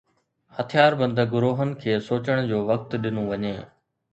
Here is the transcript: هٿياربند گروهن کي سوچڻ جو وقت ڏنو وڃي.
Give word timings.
هٿياربند 0.55 1.17
گروهن 1.33 1.69
کي 1.83 1.91
سوچڻ 2.07 2.35
جو 2.53 2.59
وقت 2.73 2.89
ڏنو 3.05 3.23
وڃي. 3.29 3.55